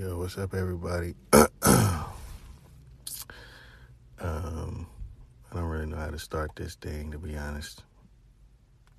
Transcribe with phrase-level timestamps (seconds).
[0.00, 1.14] Yo, what's up, everybody?
[1.34, 1.46] um,
[4.22, 4.86] I
[5.52, 7.82] don't really know how to start this thing, to be honest.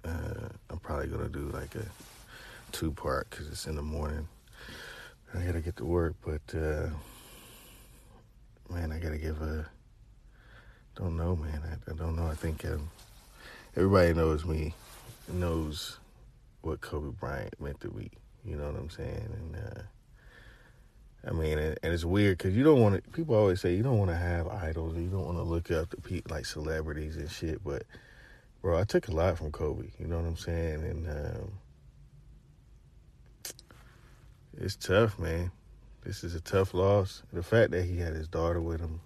[0.06, 1.86] Uh, I'm probably gonna do like a
[2.72, 4.28] two part because it's in the morning.
[5.34, 6.90] I gotta get to work, but uh,
[8.70, 9.66] man, I gotta give a.
[10.96, 11.64] Don't know, man.
[11.66, 12.28] I, I don't know.
[12.28, 12.92] I think um,
[13.76, 14.76] everybody knows me,
[15.34, 15.98] knows
[16.62, 18.12] what Kobe Bryant meant to me.
[18.46, 19.30] You know what I'm saying?
[19.34, 19.82] And uh,
[21.28, 23.12] I mean, and, and it's weird because you don't want to.
[23.12, 24.98] People always say you don't want to have idols.
[24.98, 27.64] You don't want to look up to people like celebrities and shit.
[27.64, 27.84] But
[28.62, 29.90] bro, I took a lot from Kobe.
[30.00, 30.84] You know what I'm saying?
[30.84, 31.52] And um,
[34.58, 35.52] it's tough, man.
[36.04, 37.22] This is a tough loss.
[37.32, 39.02] The fact that he had his daughter with him,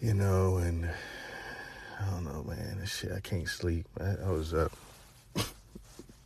[0.00, 0.88] you know, and
[2.00, 2.78] I don't know, man.
[2.78, 3.86] This shit, I can't sleep.
[4.00, 4.70] I, I was up.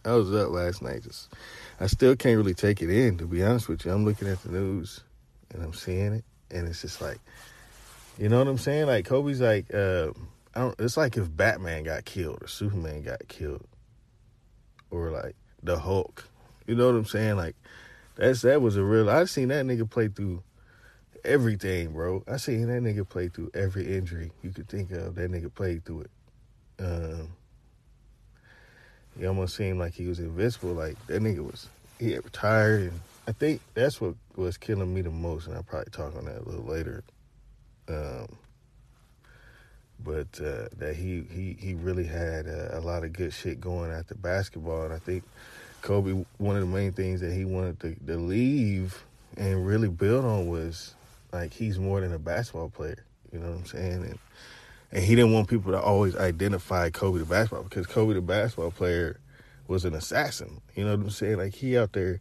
[0.05, 1.03] I was up last night.
[1.03, 1.33] Just,
[1.81, 3.19] I still can't really take it in.
[3.19, 5.01] To be honest with you, I'm looking at the news
[5.53, 7.19] and I'm seeing it, and it's just like,
[8.19, 8.87] you know what I'm saying?
[8.87, 10.11] Like Kobe's like, uh,
[10.55, 10.75] I don't.
[10.79, 13.67] It's like if Batman got killed or Superman got killed,
[14.91, 16.29] or like the Hulk.
[16.67, 17.37] You know what I'm saying?
[17.37, 17.57] Like
[18.17, 19.11] that's that was a real.
[19.11, 20.43] I seen that nigga play through
[21.25, 22.23] everything, bro.
[22.29, 25.17] I seen that nigga play through every injury you could think of.
[25.17, 26.11] That nigga played through it.
[26.79, 27.31] Um,
[29.19, 30.73] he almost seemed like he was invincible.
[30.73, 35.03] Like that nigga was he had retired, and I think that's what was killing me
[35.03, 35.47] the most.
[35.47, 37.03] And I'll probably talk on that a little later.
[37.89, 38.29] Um,
[40.05, 43.91] but uh, that he he he really had a, a lot of good shit going
[43.91, 45.23] after basketball, and I think
[45.83, 49.03] Kobe one of the main things that he wanted to, to leave
[49.37, 50.95] and really build on was
[51.33, 53.05] like he's more than a basketball player.
[53.33, 54.03] You know what I'm saying?
[54.03, 54.19] And
[54.95, 58.71] and he didn't want people to always identify Kobe the basketball because Kobe the basketball
[58.71, 59.19] player
[59.67, 60.61] was an assassin.
[60.77, 61.39] You know what I'm saying?
[61.39, 62.21] Like he out there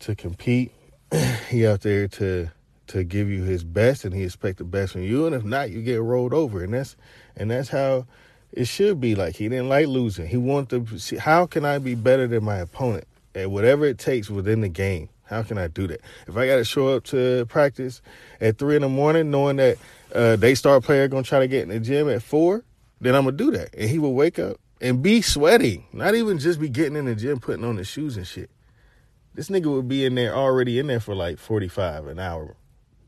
[0.00, 0.72] to compete,
[1.48, 2.50] he out there to
[2.88, 5.26] to give you his best, and he expect the best from you.
[5.26, 6.96] And if not, you get rolled over, and that's
[7.36, 8.06] and that's how
[8.52, 9.14] it should be.
[9.14, 10.26] Like he didn't like losing.
[10.26, 13.98] He wanted to see how can I be better than my opponent at whatever it
[13.98, 15.08] takes within the game.
[15.30, 16.00] How can I do that?
[16.26, 18.02] If I got to show up to practice
[18.40, 19.78] at three in the morning, knowing that
[20.12, 22.64] uh, they start player gonna try to get in the gym at four,
[23.00, 23.72] then I'm gonna do that.
[23.74, 27.14] And he will wake up and be sweaty, not even just be getting in the
[27.14, 28.50] gym, putting on his shoes and shit.
[29.34, 32.56] This nigga would be in there already in there for like 45 an hour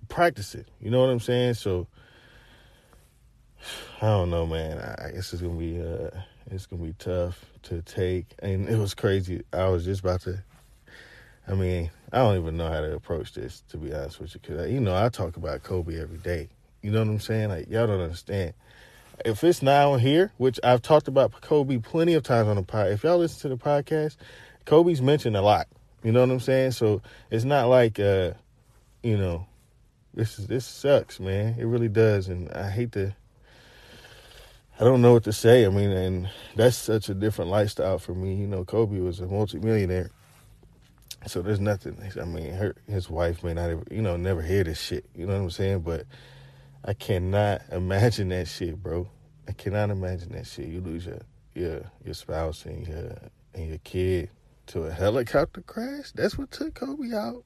[0.09, 0.65] practicing.
[0.81, 1.55] You know what I'm saying?
[1.55, 1.89] So
[4.01, 4.79] I don't know, man.
[4.79, 6.11] I guess it's gonna be uh,
[6.53, 8.27] it's gonna be tough to take.
[8.39, 9.43] And it was crazy.
[9.53, 10.45] I was just about to.
[11.49, 14.41] I mean, I don't even know how to approach this to be honest with you,
[14.41, 16.49] because you know I talk about Kobe every day.
[16.83, 17.49] You know what I'm saying?
[17.49, 18.55] Like y'all don't understand.
[19.25, 22.89] If it's now here, which I've talked about Kobe plenty of times on the pod.
[22.89, 24.17] If y'all listen to the podcast,
[24.65, 25.69] Kobe's mentioned a lot.
[26.03, 26.73] You know what I'm saying?
[26.73, 28.33] So it's not like uh,
[29.03, 29.47] you know,
[30.15, 31.57] this is this sucks, man.
[31.59, 33.15] It really does, and I hate to.
[34.81, 35.65] I don't know what to say.
[35.65, 38.35] I mean, and that's such a different lifestyle for me.
[38.35, 40.11] You know, Kobe was a multimillionaire,
[41.27, 41.97] so there's nothing.
[42.21, 45.05] I mean, her his wife may not, ever, you know, never hear this shit.
[45.15, 45.81] You know what I'm saying?
[45.81, 46.07] But
[46.85, 49.09] I cannot imagine that shit, bro.
[49.49, 50.69] I cannot imagine that shit.
[50.69, 51.21] You lose your
[51.55, 53.19] your your spouse and your
[53.55, 54.31] and your kid
[54.69, 56.13] to a helicopter crash.
[56.13, 57.45] That's what took Kobe out.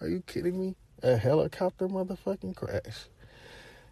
[0.00, 0.76] Are you kidding me?
[1.02, 3.08] A helicopter motherfucking crash.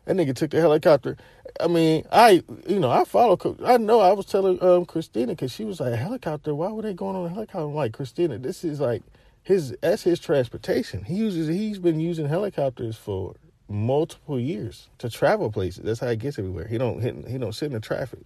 [0.04, 1.16] That nigga took the helicopter.
[1.60, 3.38] I mean, I you know I follow.
[3.64, 6.54] I know I was telling um, Christina because she was like helicopter.
[6.54, 7.66] Why were they going on a helicopter?
[7.66, 9.02] I'm like Christina, this is like
[9.42, 11.04] his that's his transportation.
[11.04, 13.34] He uses he's been using helicopters for
[13.68, 15.84] multiple years to travel places.
[15.84, 16.66] That's how he gets everywhere.
[16.66, 18.20] He don't hit, he don't sit in the traffic.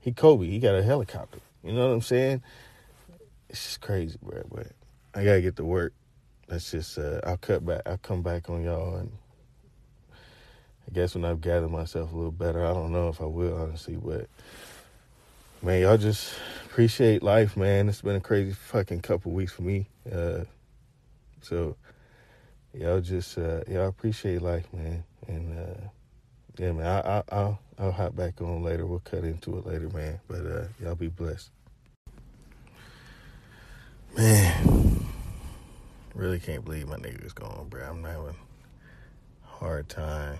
[0.00, 0.46] He Kobe.
[0.46, 1.40] He got a helicopter.
[1.64, 2.42] You know what I'm saying?
[3.48, 4.42] It's just crazy, bro.
[4.50, 4.68] But
[5.14, 5.94] I gotta get to work.
[6.48, 7.82] Let's just uh, I'll cut back.
[7.86, 9.12] I'll come back on y'all, and
[10.88, 13.56] I guess when I've gathered myself a little better, I don't know if I will
[13.56, 14.28] honestly, but
[15.62, 16.34] man, y'all just
[16.66, 17.88] appreciate life, man.
[17.88, 19.86] It's been a crazy fucking couple weeks for me.
[20.10, 20.44] Uh,
[21.40, 21.76] so
[22.74, 25.80] y'all just uh, y'all appreciate life, man, and uh,
[26.58, 26.86] yeah, man.
[26.86, 28.86] I, I, I'll I'll hop back on later.
[28.86, 30.20] We'll cut into it later, man.
[30.28, 31.50] But uh, y'all be blessed,
[34.16, 35.06] man.
[36.14, 37.82] Really can't believe my nigga is gone, bro.
[37.88, 38.28] I'm having
[39.44, 40.38] a hard time,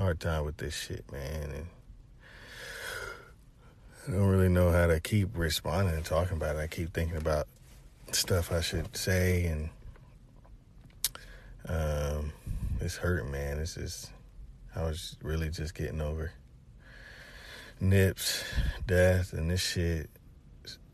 [0.00, 1.66] hard time with this shit, man, and.
[4.08, 6.58] I don't really know how to keep responding and talking about it.
[6.58, 7.46] I keep thinking about
[8.10, 9.68] stuff I should say and
[11.68, 12.32] um,
[12.80, 13.58] it's hurting, man.
[13.58, 14.10] It's just,
[14.74, 16.32] I was really just getting over
[17.82, 18.44] Nips,
[18.86, 20.10] death, and this shit.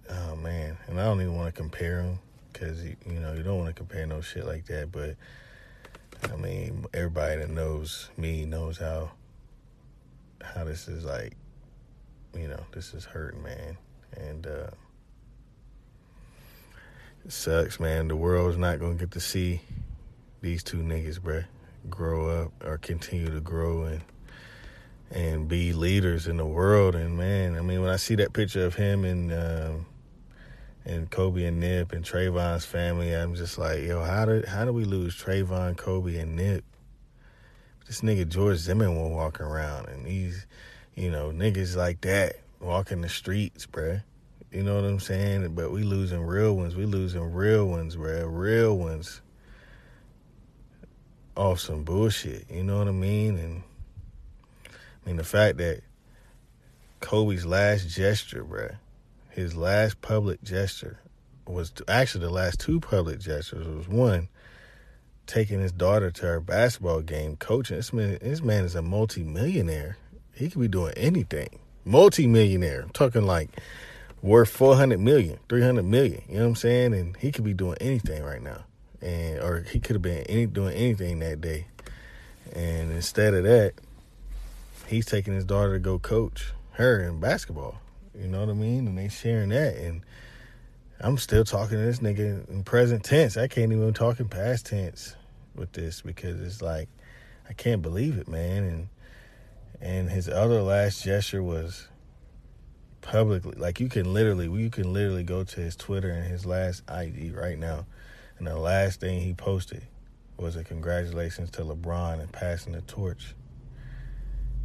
[0.08, 2.20] Oh man, and I don't even want to compare them
[2.52, 4.92] because you, you know you don't want to compare no shit like that.
[4.92, 5.16] But
[6.24, 9.10] I mean, everybody that knows me knows how
[10.42, 11.36] how this is like.
[12.34, 13.78] You know, this is hurting, man,
[14.14, 14.70] and uh,
[17.24, 18.08] it sucks, man.
[18.08, 19.62] The world's not gonna get to see
[20.42, 21.46] these two niggas, bruh,
[21.88, 24.02] grow up or continue to grow and
[25.10, 26.94] and be leaders in the world.
[26.94, 29.86] And man, I mean, when I see that picture of him and um,
[30.86, 34.72] and Kobe and Nip and Trayvon's family, I'm just like, yo, how did how do
[34.72, 36.64] we lose Trayvon, Kobe, and Nip?
[37.86, 40.46] This nigga George Zimmerman walking around, and these,
[40.94, 44.02] you know, niggas like that walking the streets, bruh.
[44.52, 45.54] You know what I'm saying?
[45.54, 46.76] But we losing real ones.
[46.76, 48.24] We losing real ones, bruh.
[48.26, 49.20] Real ones.
[51.36, 52.46] Off some bullshit.
[52.48, 53.36] You know what I mean?
[53.36, 53.62] And
[54.66, 55.82] I mean the fact that
[57.00, 58.76] Kobe's last gesture, bruh,
[59.36, 60.98] his last public gesture
[61.46, 64.28] was to, actually the last two public gestures was one
[65.26, 67.76] taking his daughter to her basketball game, coaching.
[67.76, 69.98] This man, this man is a multi-millionaire.
[70.32, 71.58] He could be doing anything.
[71.84, 72.80] Multi-millionaire.
[72.82, 73.50] I'm talking like
[74.22, 76.22] worth 400 million, 300 million.
[76.28, 76.94] You know what I'm saying?
[76.94, 78.64] And he could be doing anything right now.
[79.02, 81.66] And or he could have been any, doing anything that day.
[82.54, 83.74] And instead of that,
[84.86, 87.80] he's taking his daughter to go coach her in basketball.
[88.18, 88.86] You know what I mean?
[88.86, 90.02] And they sharing that and
[90.98, 93.36] I'm still talking to this nigga in present tense.
[93.36, 95.14] I can't even talk in past tense
[95.54, 96.88] with this because it's like
[97.48, 98.64] I can't believe it, man.
[98.64, 98.88] And
[99.80, 101.88] and his other last gesture was
[103.02, 106.82] publicly like you can literally you can literally go to his Twitter and his last
[106.90, 107.86] ID right now.
[108.38, 109.86] And the last thing he posted
[110.38, 113.34] was a congratulations to LeBron and passing the torch.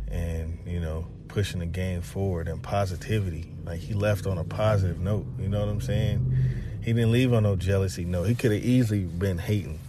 [0.10, 3.52] And, you know, pushing the game forward and positivity.
[3.66, 5.26] Like he left on a positive note.
[5.40, 6.36] You know what I'm saying?
[6.84, 9.80] He didn't leave on no jealousy No, He could have easily been hating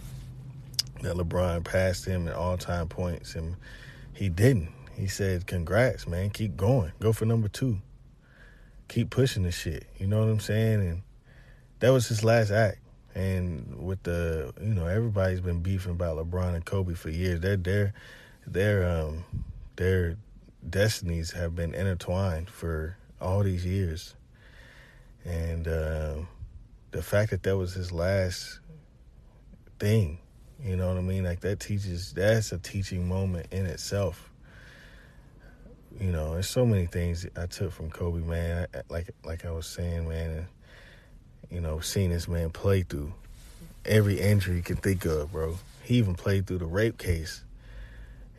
[1.01, 3.55] that LeBron passed him at all time points and
[4.13, 4.69] he didn't.
[4.95, 6.29] He said, Congrats, man.
[6.29, 6.93] Keep going.
[6.99, 7.79] Go for number two
[8.93, 9.87] keep pushing the shit.
[9.97, 10.81] You know what I'm saying?
[10.81, 11.01] And
[11.79, 12.77] that was his last act.
[13.15, 17.39] And with the, you know, everybody's been beefing about LeBron and Kobe for years.
[17.41, 17.93] Their
[18.45, 19.23] they're um
[19.75, 20.17] their
[20.67, 24.15] destinies have been intertwined for all these years.
[25.25, 26.15] And uh,
[26.91, 28.59] the fact that that was his last
[29.79, 30.19] thing,
[30.63, 31.23] you know what I mean?
[31.23, 34.29] Like that teaches that's a teaching moment in itself
[35.99, 38.67] you know, there's so many things I took from Kobe, man.
[38.73, 40.45] I, like like I was saying, man, and,
[41.51, 43.13] you know, seeing this man play through
[43.85, 45.57] every injury you can think of, bro.
[45.83, 47.43] He even played through the rape case,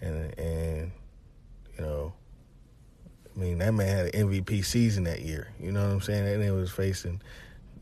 [0.01, 0.93] and and
[3.55, 5.49] mean that man had an MVP season that year.
[5.61, 6.27] You know what I'm saying?
[6.27, 7.23] And he was facing,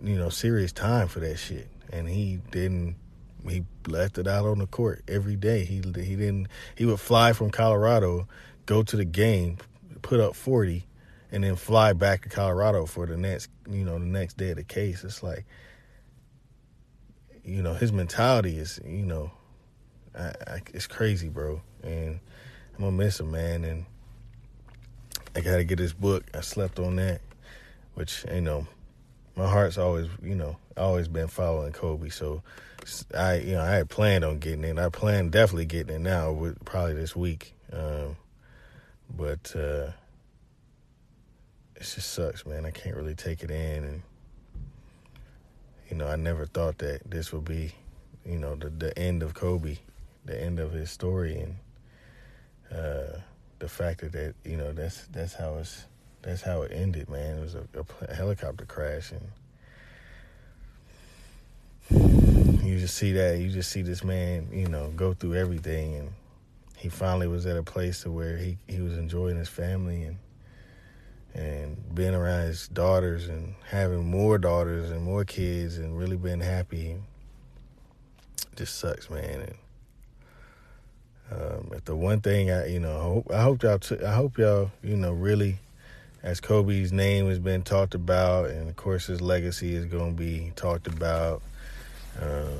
[0.02, 2.96] you know, serious time for that shit, and he didn't.
[3.48, 5.64] He left it out on the court every day.
[5.64, 6.48] He he didn't.
[6.76, 8.28] He would fly from Colorado
[8.66, 9.58] go to the game,
[10.02, 10.86] put up 40,
[11.32, 14.56] and then fly back to Colorado for the next, you know, the next day of
[14.56, 15.02] the case.
[15.02, 15.44] It's like,
[17.44, 19.32] you know, his mentality is, you know,
[20.16, 21.62] I, I, it's crazy, bro.
[21.82, 22.20] And
[22.74, 23.64] I'm gonna miss him, man.
[23.64, 23.86] And
[25.34, 26.24] I gotta get this book.
[26.34, 27.20] I slept on that,
[27.94, 28.66] which you know,
[29.34, 32.10] my heart's always, you know, always been following Kobe.
[32.10, 32.42] So
[33.16, 34.78] I, you know, I had planned on getting it.
[34.78, 37.54] I plan definitely getting it now, with probably this week.
[37.72, 38.16] Um,
[39.16, 39.92] but uh,
[41.76, 42.66] it just sucks, man.
[42.66, 44.02] I can't really take it in, and
[45.88, 47.72] you know, I never thought that this would be,
[48.26, 49.78] you know, the the end of Kobe,
[50.26, 51.56] the end of his story, and
[52.70, 53.18] uh,
[53.62, 55.84] the fact that that you know that's that's how it's
[56.20, 57.38] that's how it ended, man.
[57.38, 57.64] It was a,
[58.08, 59.22] a helicopter crash, and
[62.64, 66.12] you just see that you just see this man, you know, go through everything and
[66.76, 70.16] he finally was at a place to where he, he was enjoying his family and
[71.34, 76.40] and being around his daughters and having more daughters and more kids and really being
[76.40, 76.96] happy
[78.56, 79.54] just sucks man and
[81.30, 84.12] um, if the one thing I you know I hope I hope y'all t- I
[84.12, 85.58] hope y'all you know really
[86.22, 90.22] as Kobe's name has been talked about and of course his legacy is going to
[90.22, 91.42] be talked about
[92.20, 92.58] uh,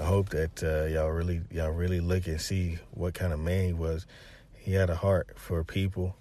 [0.00, 3.66] I hope that uh, y'all really y'all really look and see what kind of man
[3.66, 4.06] he was.
[4.56, 6.16] He had a heart for people.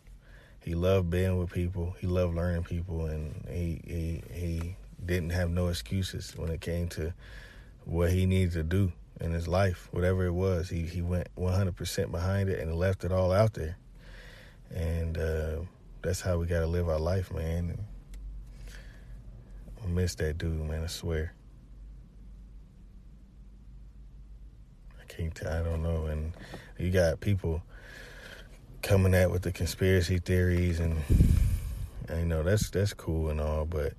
[0.62, 1.96] He loved being with people.
[2.00, 6.90] He loved learning people, and he he he didn't have no excuses when it came
[6.90, 7.14] to
[7.86, 10.70] what he needed to do in his life, whatever it was.
[10.70, 13.78] He he went 100% behind it and left it all out there.
[14.74, 15.58] And uh,
[16.02, 17.70] that's how we got to live our life, man.
[17.70, 18.76] And
[19.84, 20.84] I miss that dude, man.
[20.84, 21.34] I swear.
[25.00, 25.46] I can't.
[25.46, 26.08] I don't know.
[26.08, 26.34] And
[26.80, 27.62] you got people
[28.82, 30.98] coming at with the conspiracy theories, and,
[32.10, 33.94] you know that's that's cool and all, but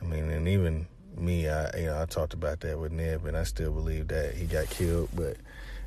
[0.00, 0.86] I mean, and even
[1.18, 4.34] me, I you know I talked about that with Neb, and I still believe that
[4.34, 5.36] he got killed, but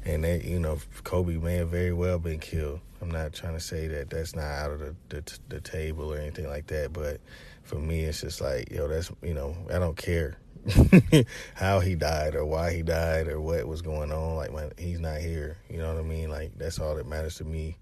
[0.06, 2.80] and that you know Kobe may have very well been killed.
[3.02, 6.18] I'm not trying to say that that's not out of the the, the table or
[6.18, 7.20] anything like that, but
[7.64, 10.38] for me, it's just like yo, that's you know I don't care
[11.54, 14.36] how he died or why he died or what was going on.
[14.36, 15.58] Like man, he's not here.
[15.70, 16.30] You know what I mean?
[16.30, 17.78] Like that's all that matters to me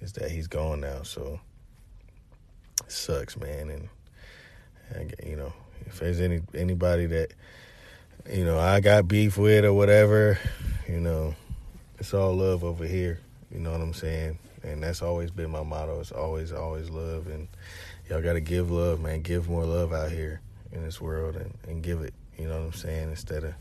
[0.00, 1.02] is that he's gone now.
[1.02, 1.40] So
[2.84, 3.88] it sucks, man, and,
[4.90, 5.52] and you know
[5.86, 7.32] if there's any anybody that
[8.30, 10.38] you know I got beef with or whatever,
[10.88, 11.34] you know,
[11.98, 13.20] it's all love over here.
[13.50, 14.38] You know what I'm saying?
[14.62, 16.00] And that's always been my motto.
[16.00, 17.28] It's always, always love.
[17.28, 17.48] And
[18.08, 19.22] y'all got to give love, man.
[19.22, 20.40] Give more love out here
[20.72, 22.14] in this world and, and give it.
[22.36, 23.10] You know what I'm saying?
[23.10, 23.54] Instead of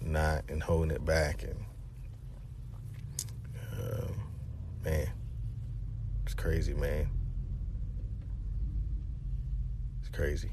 [0.00, 1.44] not and holding it back.
[1.44, 1.64] And,
[3.80, 4.08] uh,
[4.84, 5.08] man,
[6.24, 7.08] it's crazy, man.
[10.00, 10.50] It's crazy.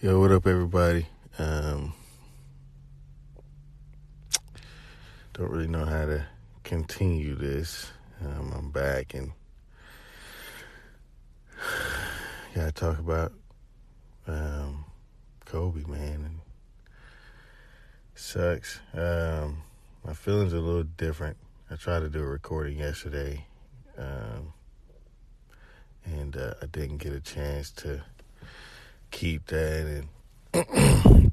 [0.00, 1.08] Yo, what up, everybody?
[1.40, 1.92] Um,
[5.32, 6.24] don't really know how to
[6.62, 7.90] continue this.
[8.24, 9.32] Um, I'm back and
[12.54, 13.32] gotta talk about
[14.28, 14.84] um,
[15.46, 16.24] Kobe, man.
[16.24, 16.38] And
[18.14, 18.78] sucks.
[18.94, 19.62] Um,
[20.04, 21.38] my feelings are a little different.
[21.72, 23.46] I tried to do a recording yesterday,
[23.98, 24.52] um,
[26.04, 28.04] and uh, I didn't get a chance to
[29.18, 30.04] keep that
[30.54, 31.32] and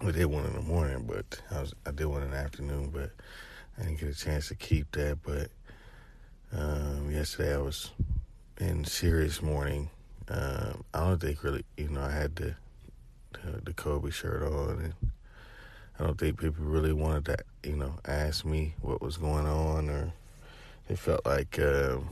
[0.00, 2.88] I did one in the morning, but I was I did one in the afternoon,
[2.88, 3.10] but
[3.76, 5.18] I didn't get a chance to keep that.
[5.22, 5.50] But
[6.58, 7.90] um, yesterday I was
[8.58, 9.90] in serious mourning.
[10.28, 12.54] Um, I don't think really, you know, I had the,
[13.32, 15.10] the the Kobe shirt on, and
[16.00, 19.90] I don't think people really wanted to, you know, ask me what was going on,
[19.90, 20.10] or
[20.88, 22.08] they felt like um,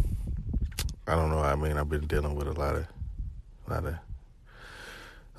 [1.07, 1.39] I don't know.
[1.39, 2.87] I mean, I've been dealing with a lot of,
[3.67, 3.95] a lot of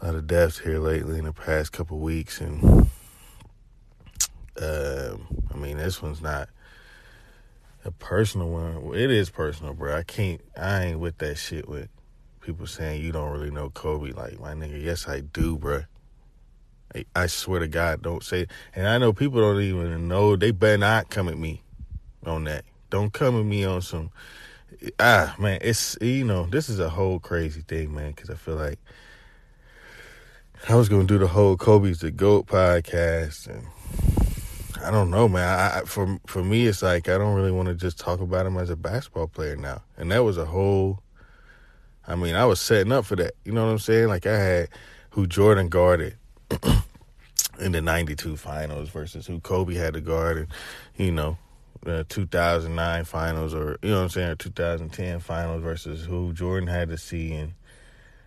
[0.01, 2.89] a lot of deaths here lately in the past couple weeks, and
[4.61, 5.15] uh,
[5.53, 6.49] I mean this one's not
[7.83, 8.95] a personal one.
[8.95, 9.95] It is personal, bro.
[9.95, 10.41] I can't.
[10.57, 11.89] I ain't with that shit with
[12.41, 14.11] people saying you don't really know Kobe.
[14.11, 15.83] Like my nigga, yes I do, bro.
[16.93, 18.47] I, I swear to God, don't say.
[18.75, 20.35] And I know people don't even know.
[20.35, 21.61] They better not come at me
[22.25, 22.65] on that.
[22.89, 24.11] Don't come at me on some.
[24.99, 28.11] Ah, man, it's you know this is a whole crazy thing, man.
[28.11, 28.79] Because I feel like
[30.67, 33.67] I was gonna do the whole Kobe's the Goat podcast, and
[34.83, 35.47] I don't know, man.
[35.47, 38.57] I, for for me, it's like I don't really want to just talk about him
[38.57, 41.03] as a basketball player now, and that was a whole.
[42.07, 43.35] I mean, I was setting up for that.
[43.43, 44.07] You know what I'm saying?
[44.07, 44.69] Like I had
[45.11, 46.17] who Jordan guarded
[47.59, 50.47] in the '92 finals versus who Kobe had to guard, and
[50.97, 51.37] you know,
[51.83, 56.67] the 2009 finals, or you know what I'm saying, or 2010 finals versus who Jordan
[56.67, 57.53] had to see, and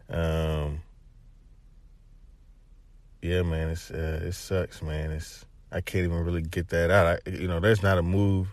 [0.08, 0.82] um
[3.22, 5.10] yeah, man, it's uh, it sucks, man.
[5.10, 7.20] It's I can't even really get that out.
[7.26, 8.48] I, you know, that's not a move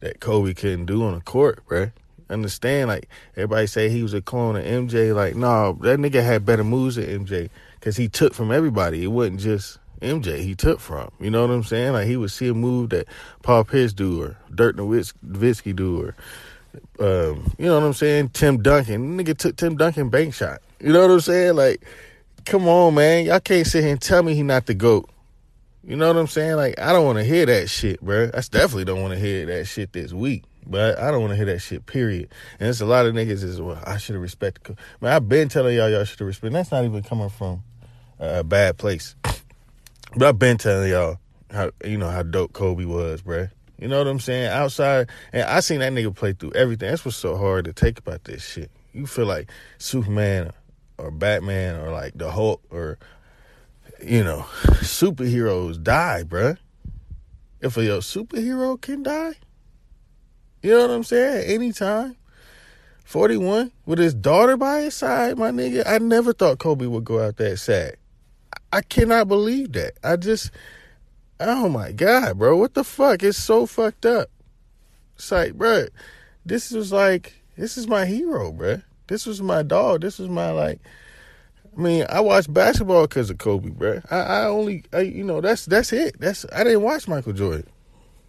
[0.00, 1.92] that Kobe couldn't do on the court, bruh.
[2.28, 2.88] Understand?
[2.88, 5.14] Like everybody say he was a clone of MJ.
[5.14, 9.04] Like, no, that nigga had better moves than MJ because he took from everybody.
[9.04, 11.10] It wasn't just MJ he took from.
[11.20, 11.92] You know what I'm saying?
[11.92, 13.06] Like he would see a move that
[13.42, 16.16] Paul Pierce do or Dirk Nowitzki do or
[16.98, 18.30] um, you know what I'm saying?
[18.30, 19.18] Tim Duncan.
[19.18, 20.60] Nigga took Tim Duncan bank shot.
[20.80, 21.56] You know what I'm saying?
[21.56, 21.82] Like
[22.44, 23.26] come on, man.
[23.26, 25.08] Y'all can't sit here and tell me he not the GOAT.
[25.82, 26.56] You know what I'm saying?
[26.56, 28.30] Like, I don't want to hear that shit, bro.
[28.32, 30.44] I definitely don't want to hear that shit this week.
[30.66, 32.30] But I don't want to hear that shit, period.
[32.58, 34.78] And it's a lot of niggas is, well, I should have respected.
[35.00, 36.54] Man, I've been telling y'all y'all should have respected.
[36.54, 37.62] That's not even coming from
[38.18, 39.14] a bad place.
[39.22, 41.18] But I've been telling y'all
[41.50, 43.48] how, you know, how dope Kobe was, bro.
[43.78, 44.46] You know what I'm saying?
[44.46, 46.88] Outside, and I seen that nigga play through everything.
[46.88, 48.70] That's what's so hard to take about this shit.
[48.94, 50.52] You feel like Superman
[50.98, 52.98] or Batman or like the Hulk or
[54.02, 54.46] you know
[54.80, 56.58] superheroes die, bruh.
[57.60, 59.34] If a superhero can die,
[60.62, 61.50] you know what I'm saying?
[61.50, 62.16] Anytime.
[63.04, 65.86] 41 with his daughter by his side, my nigga.
[65.86, 67.96] I never thought Kobe would go out that sad.
[68.72, 69.92] I cannot believe that.
[70.02, 70.50] I just,
[71.38, 72.56] oh my God, bro.
[72.56, 73.22] What the fuck?
[73.22, 74.30] It's so fucked up.
[75.16, 75.86] It's like, bro,
[76.44, 78.82] this was like, this is my hero, bro.
[79.08, 80.02] This was my dog.
[80.02, 80.80] This was my like.
[81.76, 84.00] I mean, I watched basketball because of Kobe, bro.
[84.10, 86.20] I, I only, I, you know, that's that's it.
[86.20, 87.66] That's I didn't watch Michael Jordan.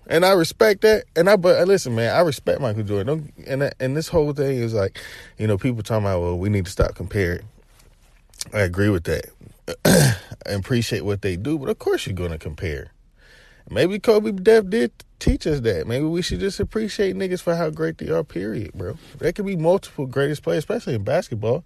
[0.07, 1.05] and I respect that.
[1.15, 3.07] And I but uh, listen, man, I respect Michael Jordan.
[3.07, 4.99] Don't, and uh, and this whole thing is like,
[5.37, 7.47] you know, people talking about, well, we need to stop comparing.
[8.53, 9.25] I agree with that.
[9.85, 12.91] I appreciate what they do, but of course you're gonna compare.
[13.69, 15.87] Maybe Kobe Def did teach us that.
[15.87, 18.23] Maybe we should just appreciate niggas for how great they are.
[18.23, 18.97] Period, bro.
[19.17, 21.63] There could be multiple greatest players, especially in basketball.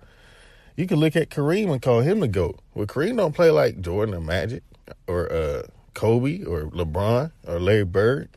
[0.77, 2.57] You can look at Kareem and call him the GOAT.
[2.73, 4.63] Well, Kareem don't play like Jordan or Magic
[5.07, 5.63] or uh,
[5.93, 8.29] Kobe or LeBron or Larry Bird,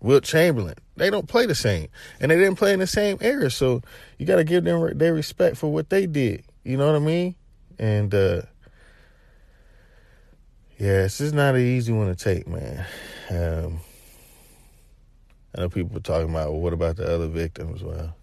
[0.00, 0.74] Wilt Chamberlain.
[0.96, 1.88] They don't play the same.
[2.20, 3.50] And they didn't play in the same era.
[3.50, 3.80] So
[4.18, 6.42] you got to give them their respect for what they did.
[6.64, 7.36] You know what I mean?
[7.78, 8.42] And, uh,
[10.80, 12.86] yeah, this is not an easy one to take, man.
[13.28, 13.80] Um,
[15.54, 17.82] I know people are talking about, well, what about the other victims?
[17.82, 18.16] Well,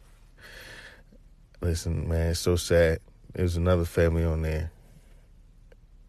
[1.61, 2.97] listen, man, it's so sad.
[3.33, 4.71] There's another family on there,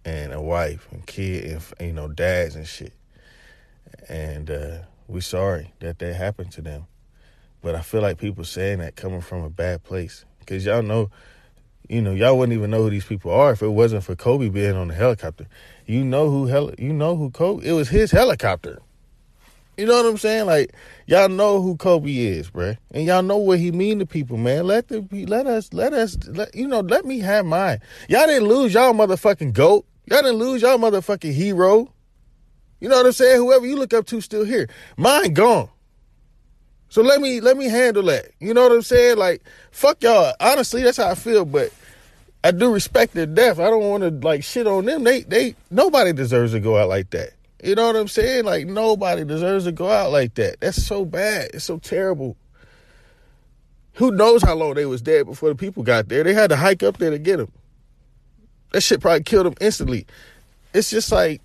[0.06, 1.44] and a wife and kid,
[1.78, 2.94] and you know, dads and shit.
[4.08, 6.86] And uh, we sorry that that happened to them,
[7.60, 11.10] but I feel like people saying that coming from a bad place, because y'all know,
[11.88, 14.48] you know, y'all wouldn't even know who these people are if it wasn't for Kobe
[14.48, 15.46] being on the helicopter.
[15.86, 17.66] You know who hell, you know who Kobe.
[17.66, 18.80] It was his helicopter.
[19.78, 20.46] You know what I'm saying?
[20.46, 20.74] Like
[21.06, 22.76] y'all know who Kobe is, bruh.
[22.90, 24.66] and y'all know what he mean to people, man.
[24.66, 26.80] Let the let us let us let you know.
[26.80, 27.80] Let me have mine.
[28.08, 29.86] Y'all didn't lose y'all motherfucking goat.
[30.06, 31.92] Y'all didn't lose y'all motherfucking hero.
[32.80, 33.38] You know what I'm saying?
[33.38, 34.68] Whoever you look up to still here.
[34.96, 35.68] Mine gone.
[36.88, 38.30] So let me let me handle that.
[38.40, 39.18] You know what I'm saying?
[39.18, 40.34] Like fuck y'all.
[40.40, 41.44] Honestly, that's how I feel.
[41.44, 41.72] But
[42.42, 43.58] I do respect their death.
[43.58, 45.04] I don't want to like shit on them.
[45.04, 47.30] They they nobody deserves to go out like that.
[47.62, 48.44] You know what I'm saying?
[48.44, 50.60] Like nobody deserves to go out like that.
[50.60, 51.50] That's so bad.
[51.54, 52.36] It's so terrible.
[53.94, 56.22] Who knows how long they was dead before the people got there?
[56.22, 57.50] They had to hike up there to get them.
[58.72, 60.06] That shit probably killed them instantly.
[60.72, 61.42] It's just like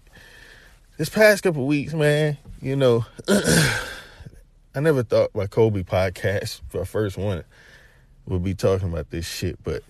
[0.98, 2.38] this past couple weeks, man.
[2.62, 3.06] You know,
[4.76, 7.44] I never thought my Kobe podcast, for first one,
[8.26, 9.62] would be talking about this shit.
[9.64, 9.84] But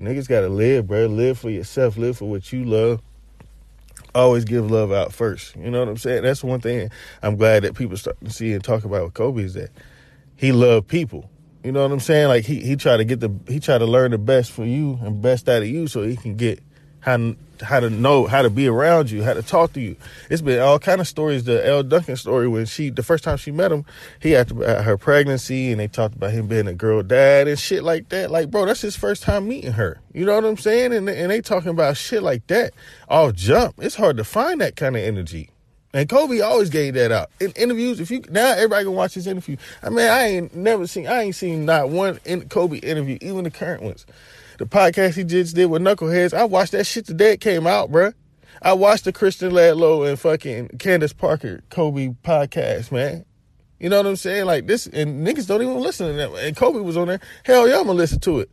[0.00, 1.06] niggas gotta live, bro.
[1.06, 1.96] Live for yourself.
[1.96, 3.00] Live for what you love
[4.14, 5.56] always give love out first.
[5.56, 6.22] You know what I'm saying?
[6.22, 6.90] That's one thing
[7.22, 9.70] I'm glad that people start to see and talk about with Kobe is that
[10.36, 11.28] he loved people.
[11.62, 12.28] You know what I'm saying?
[12.28, 14.98] Like he he tried to get the he tried to learn the best for you
[15.02, 16.60] and best out of you so he can get
[17.00, 19.96] how how to know how to be around you, how to talk to you.
[20.30, 21.44] It's been all kind of stories.
[21.44, 23.84] The Elle Duncan story when she the first time she met him,
[24.20, 27.82] he about her pregnancy and they talked about him being a girl dad and shit
[27.84, 28.30] like that.
[28.30, 30.00] Like, bro, that's his first time meeting her.
[30.12, 30.92] You know what I'm saying?
[30.92, 32.74] And and they talking about shit like that.
[33.08, 33.76] All jump.
[33.78, 35.50] It's hard to find that kind of energy.
[35.92, 38.00] And Kobe always gave that out in interviews.
[38.00, 39.56] If you now everybody can watch his interview.
[39.82, 41.06] I mean, I ain't never seen.
[41.06, 44.04] I ain't seen not one in Kobe interview, even the current ones
[44.58, 46.34] the podcast he just did with Knuckleheads.
[46.34, 48.14] I watched that shit the day it came out, bruh.
[48.62, 53.24] I watched the Kristen Ledlow and fucking Candace Parker Kobe podcast, man.
[53.80, 54.46] You know what I'm saying?
[54.46, 56.32] Like this, and niggas don't even listen to that.
[56.34, 57.20] And Kobe was on there.
[57.44, 58.50] Hell yeah, I'm gonna listen to it.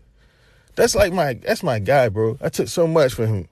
[0.76, 2.38] That's like my, that's my guy, bro.
[2.42, 3.48] I took so much from him.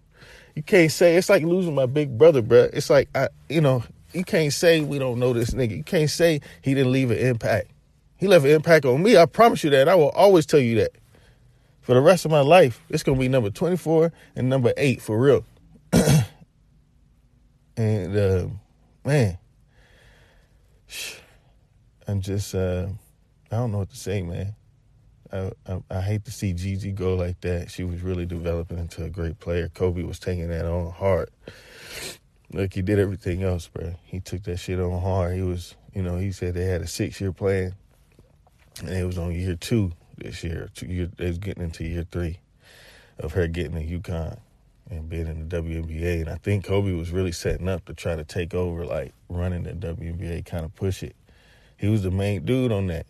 [0.55, 2.69] You can't say it's like losing my big brother, bro.
[2.73, 3.83] It's like I, you know,
[4.13, 5.77] you can't say we don't know this nigga.
[5.77, 7.71] You can't say he didn't leave an impact.
[8.17, 9.15] He left an impact on me.
[9.15, 9.87] I promise you that.
[9.87, 10.91] I will always tell you that
[11.89, 15.19] for the rest of my life, it's gonna be number 24 and number eight for
[15.19, 15.43] real.
[17.75, 18.45] and uh,
[19.03, 19.39] man,
[22.07, 22.89] I'm just uh,
[23.51, 24.53] I don't know what to say, man.
[25.33, 27.71] I, I, I hate to see Gigi go like that.
[27.71, 29.67] She was really developing into a great player.
[29.69, 31.31] Kobe was taking that on hard.
[32.53, 33.95] Like he did everything else, bro.
[34.03, 35.35] He took that shit on hard.
[35.35, 37.73] He was, you know, he said they had a six year plan,
[38.81, 40.69] and it was on year two this year.
[40.75, 42.39] It's getting into year three
[43.19, 44.39] of her getting to UConn
[44.89, 46.21] and being in the WNBA.
[46.21, 49.63] And I think Kobe was really setting up to try to take over, like running
[49.63, 51.15] the WNBA, kind of push it.
[51.77, 53.05] He was the main dude on that.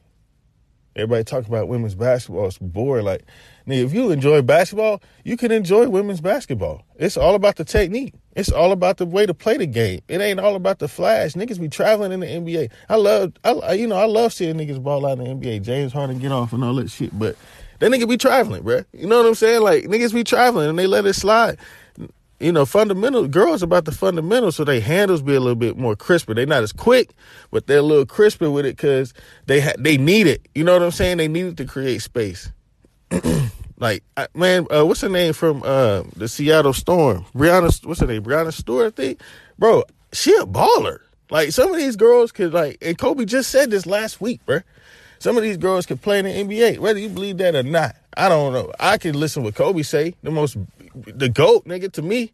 [0.96, 2.48] Everybody talk about women's basketball.
[2.48, 3.06] It's boring.
[3.06, 3.24] Like,
[3.68, 6.84] nigga, if you enjoy basketball, you can enjoy women's basketball.
[6.98, 8.16] It's all about the technique.
[8.36, 10.02] It's all about the way to play the game.
[10.08, 11.34] It ain't all about the flash.
[11.34, 12.72] Niggas be traveling in the NBA.
[12.90, 15.62] I love, I, you know, I love seeing niggas ball out in the NBA.
[15.62, 17.18] James Harden get off and all that shit.
[17.18, 17.36] But
[17.80, 18.84] that nigga be traveling, bro.
[18.94, 19.62] You know what I'm saying?
[19.62, 21.58] Like niggas be traveling and they let it slide.
[22.40, 25.96] You know, fundamental girls about the fundamentals, so they handles be a little bit more
[25.96, 26.34] crisper.
[26.34, 27.12] They not as quick,
[27.52, 29.14] but they're a little crisper with it because
[29.46, 30.48] they ha- they need it.
[30.56, 31.18] You know what I'm saying?
[31.18, 32.52] They need it to create space.
[33.80, 34.04] Like,
[34.36, 37.26] man, uh, what's her name from uh, the Seattle Storm?
[37.34, 38.24] Breanna, what's her name?
[38.24, 39.22] Breanna Stewart, I think.
[39.58, 41.00] Bro, she a baller.
[41.30, 44.60] Like, some of these girls could, like, and Kobe just said this last week, bro.
[45.20, 47.96] Some of these girls could play in the NBA, whether you believe that or not.
[48.18, 48.72] I don't know.
[48.80, 50.16] I can listen what Kobe say.
[50.24, 50.58] The most,
[51.06, 52.32] the GOAT, nigga, to me.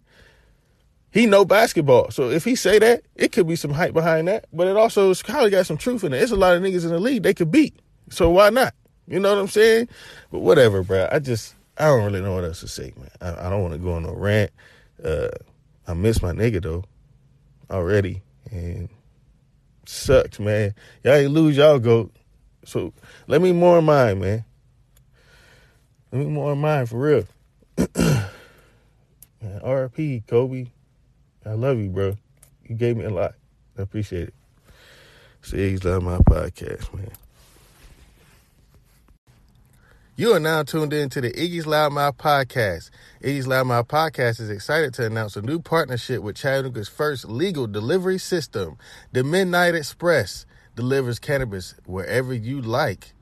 [1.12, 2.12] he know basketball.
[2.12, 4.45] So if he say that, it could be some hype behind that.
[4.51, 6.21] But it also is probably got some truth in it.
[6.21, 7.80] It's a lot of niggas in the league they could beat.
[8.10, 8.73] So why not?
[9.08, 9.88] You know what I'm saying?
[10.32, 11.08] But whatever, bro.
[11.12, 13.12] I just I don't really know what else to say, man.
[13.21, 14.51] I, I don't want to go on no rant.
[15.04, 15.30] Uh,
[15.88, 16.84] I miss my nigga though
[17.69, 18.89] already, and
[19.86, 20.73] sucks, man.
[21.04, 22.12] Y'all ain't lose y'all go.
[22.63, 22.93] So
[23.28, 24.45] let me mourn mine, man.
[26.12, 27.28] Let me mourn mine for real.
[29.45, 30.67] Man, RP Kobe.
[31.45, 32.17] I love you, bro.
[32.65, 33.36] You gave me a lot.
[33.77, 34.34] I appreciate it.
[35.41, 37.12] See, he's love my podcast, man.
[40.17, 42.89] You are now tuned in to the Iggy's Loudmouth podcast.
[43.21, 48.17] Iggy's Loudmouth podcast is excited to announce a new partnership with Chattanooga's first legal delivery
[48.17, 48.77] system.
[49.12, 53.13] The Midnight Express delivers cannabis wherever you like.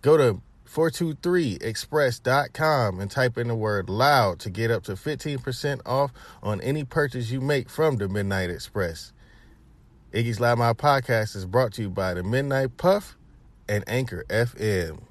[0.00, 0.40] Go to
[0.72, 6.84] 423express.com and type in the word loud to get up to 15% off on any
[6.84, 9.12] purchase you make from the Midnight Express.
[10.12, 13.18] Iggy's Loudmouth podcast is brought to you by the Midnight Puff
[13.68, 15.09] and Anchor FM.